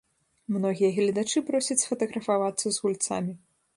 Многія 0.53 0.89
гледачы 0.95 1.43
просяць 1.49 1.79
сфатаграфавацца 1.85 2.63
з 2.69 2.77
гульцамі. 2.87 3.33